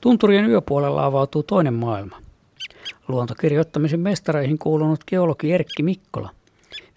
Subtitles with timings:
[0.00, 2.16] Tunturien yöpuolella avautuu toinen maailma.
[3.08, 6.30] Luontokirjoittamisen mestareihin kuulunut geologi Erkki Mikkola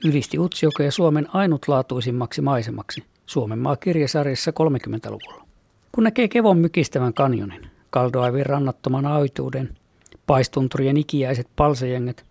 [0.05, 5.45] ylisti Utsjokia Suomen ainutlaatuisimmaksi maisemaksi Suomen maa kirjasarjassa 30-luvulla.
[5.91, 9.77] Kun näkee Kevon mykistävän kanjonin, Kaldoaivin rannattoman aituuden,
[10.27, 12.25] paistunturien ikiäiset palsejengät,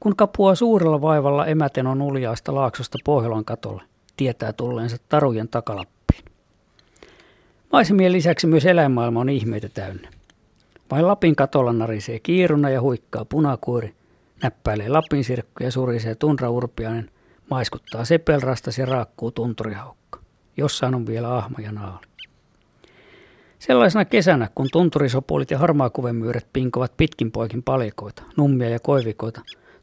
[0.00, 3.82] kun kapua suurella vaivalla emätenon uljaasta laaksosta Pohjolan katolle,
[4.16, 5.95] tietää tulleensa tarujen takalappiin.
[7.76, 10.08] Maisemien lisäksi myös eläinmaailma on ihmeitä täynnä.
[10.90, 13.94] Vain Lapin katolla narisee kiiruna ja huikkaa punakuori,
[14.42, 17.10] näppäilee Lapin sirkku ja surisee tunraurpiainen,
[17.50, 20.20] maiskuttaa sepelrastas ja raakkuu tunturihaukka.
[20.56, 22.06] Jossain on vielä ahma ja naali.
[23.58, 29.40] Sellaisena kesänä, kun tunturisopulit ja harmaakuvemyyrät pinkovat pitkin poikin palikoita, nummia ja koivikoita,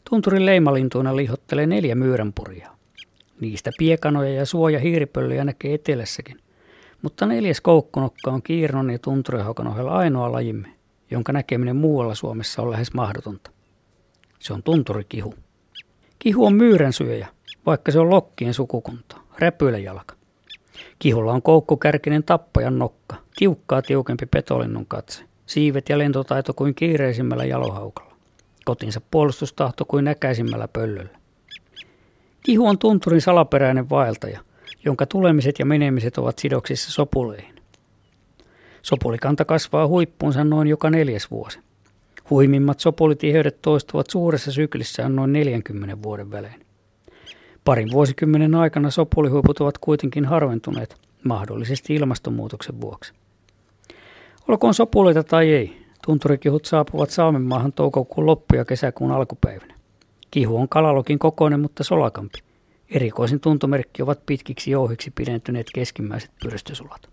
[0.09, 2.71] tunturin leimalintuina lihottelee neljä myyränpuria.
[3.41, 6.43] Niistä piekanoja ja suoja hiiripöllöjä näkee etelässäkin.
[7.03, 10.69] Mutta neljäs koukkunokka on kiirnon ja tunturihaukan ohella ainoa lajimme,
[11.11, 13.51] jonka näkeminen muualla Suomessa on lähes mahdotonta.
[14.39, 15.35] Se on tunturikihu.
[16.19, 16.57] Kihu on
[16.91, 17.27] syöjä,
[17.65, 20.15] vaikka se on lokkien sukukunta, räpyläjalka.
[20.99, 28.15] Kihulla on koukkukärkinen tappajan nokka, tiukkaa tiukempi petolinnun katse, siivet ja lentotaito kuin kiireisimmällä jalohaukalla,
[28.65, 31.19] kotinsa puolustustahto kuin näkäisimmällä pöllöllä.
[32.43, 34.39] Kihu on tunturin salaperäinen vaeltaja,
[34.85, 37.55] jonka tulemiset ja menemiset ovat sidoksissa sopuleihin.
[38.81, 41.59] Sopulikanta kasvaa huippuunsa noin joka neljäs vuosi.
[42.29, 46.65] Huimimmat sopolitiheydet toistuvat suuressa syklissään noin 40 vuoden välein.
[47.65, 53.13] Parin vuosikymmenen aikana sopulihuiput ovat kuitenkin harventuneet, mahdollisesti ilmastonmuutoksen vuoksi.
[54.47, 59.75] Olkoon sopuleita tai ei, tunturikihut saapuvat Saamenmaahan toukokuun loppu- ja kesäkuun alkupäivinä.
[60.31, 62.39] Kihu on kalalokin kokoinen, mutta solakampi.
[62.89, 67.09] Erikoisin tuntomerkki ovat pitkiksi jouhiksi pidentyneet keskimmäiset pyrstösulat.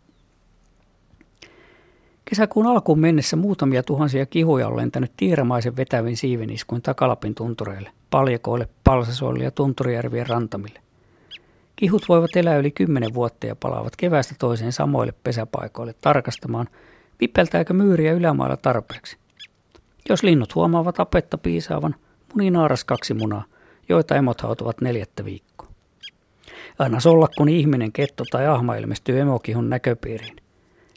[2.25, 9.45] Kesäkuun alkuun mennessä muutamia tuhansia kihuja on lentänyt tiiramaisen vetävin siiveniskuin takalapin tuntureille, paljakoille, palsasoille
[9.45, 10.81] ja tunturijärvien rantamille.
[11.77, 16.69] Kihut voivat elää yli kymmenen vuotta ja palaavat kevästä toiseen samoille pesäpaikoille tarkastamaan,
[17.21, 19.17] vipeltääkö myyriä ylämailla tarpeeksi.
[20.09, 21.95] Jos linnut huomaavat apetta piisaavan,
[22.35, 23.45] muni naaras kaksi munaa,
[23.89, 25.50] joita emot hautuvat neljättä viikkoa.
[26.81, 30.37] Aina solla, kun ihminen, ketto tai ahma ilmestyy emokihun näköpiiriin.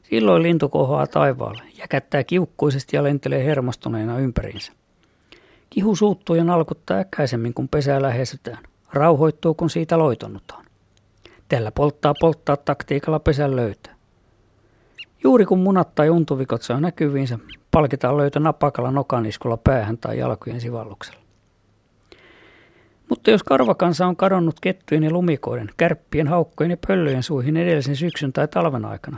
[0.03, 4.71] Silloin lintu kohoaa taivaalle, jäkättää kiukkuisesti ja lentelee hermostuneena ympäriinsä.
[5.69, 8.63] Kihu suuttuu ja nalkuttaa äkäisemmin, kun pesää lähestytään.
[8.93, 10.65] Rauhoittuu, kun siitä loitonnutaan.
[11.49, 13.95] Tällä polttaa polttaa taktiikalla pesän löytää.
[15.23, 17.39] Juuri kun munat tai untuvikot saa näkyviinsä,
[17.71, 21.22] palkitaan löytö napakalla nokaniskulla päähän tai jalkojen sivalluksella.
[23.09, 28.33] Mutta jos karvakansa on kadonnut kettujen ja lumikoiden, kärppien, haukkojen ja pöllöjen suihin edellisen syksyn
[28.33, 29.17] tai talven aikana,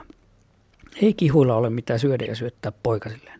[1.01, 3.39] ei kihuilla ole mitään syödä ja syöttää poikasilleen.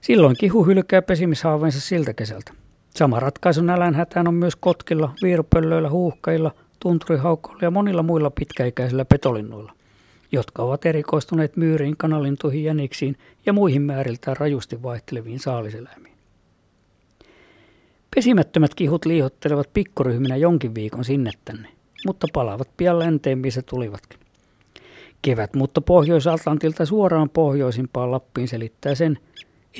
[0.00, 2.52] Silloin kihu hylkää pesimishaaveensa siltä kesältä.
[2.90, 9.72] Sama ratkaisu nälänhätään on myös kotkilla, viirupöllöillä, huuhkailla, tunturihaukoilla ja monilla muilla pitkäikäisillä petolinnuilla,
[10.32, 16.11] jotka ovat erikoistuneet myyriin, kanalintuihin, jäniksiin ja muihin määriltään rajusti vaihteleviin saaliseläimiin.
[18.14, 21.68] Pesimättömät kihut liihottelevat pikkuryhminä jonkin viikon sinne tänne,
[22.06, 24.20] mutta palaavat pian länteen, missä tulivatkin.
[25.22, 29.18] Kevät mutta Pohjois-Atlantilta suoraan pohjoisimpaan Lappiin selittää sen,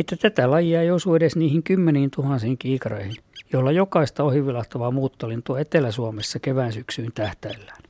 [0.00, 3.16] että tätä lajia ei osu edes niihin kymmeniin tuhansiin kiikareihin,
[3.53, 7.82] joilla jokaista ohivilahtavaa muuttolintua Etelä-Suomessa kevään syksyyn tähtäillään.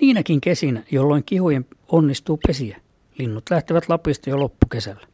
[0.00, 2.80] Niinäkin kesinä, jolloin kihujen onnistuu pesiä,
[3.18, 5.06] linnut lähtevät Lapista jo loppukesällä.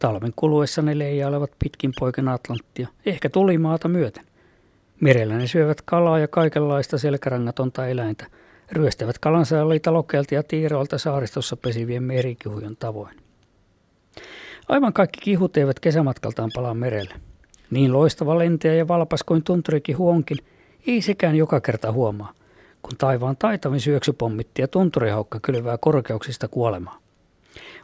[0.00, 4.24] Talven kuluessa ne leijailevat pitkin poiken Atlanttia, ehkä tulimaata myöten.
[5.00, 8.26] Merellä ne syövät kalaa ja kaikenlaista selkärangatonta eläintä,
[8.72, 13.16] ryöstävät kalansaaliita lokelta ja tiiroilta saaristossa pesivien merikihujen tavoin.
[14.68, 17.14] Aivan kaikki kihut eivät kesämatkaltaan palaa merelle.
[17.70, 20.38] Niin loistava lentäjä ja valpas kuin tunturikihu onkin,
[20.86, 22.32] ei sekään joka kerta huomaa,
[22.82, 26.99] kun taivaan taitavin syöksypommitti ja tunturihaukka kylvää korkeuksista kuolemaa.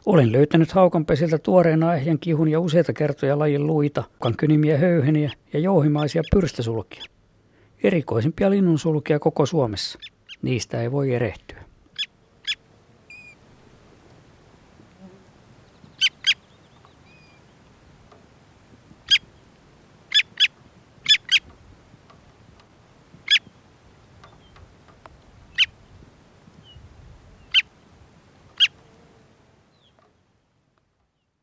[0.05, 4.03] Olen löytänyt haukanpesiltä tuoreena ehjän kihun ja useita kertoja lajin luita,
[4.37, 7.03] kynimiä höyheniä ja jouhimaisia pyrstösulkia.
[7.83, 9.99] Erikoisimpia linnunsulkia koko Suomessa.
[10.41, 11.66] Niistä ei voi erehtyä.